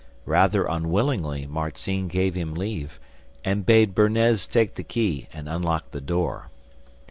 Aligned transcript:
Rather 0.25 0.65
unwillingly 0.65 1.45
Marzinne 1.45 2.07
gave 2.07 2.33
him 2.33 2.55
leave, 2.55 2.99
and 3.45 3.67
bade 3.67 3.93
Bernez 3.93 4.47
take 4.47 4.73
the 4.73 4.81
key 4.83 5.27
and 5.31 5.47
unlock 5.47 5.91
the 5.91 6.01
door. 6.01 6.49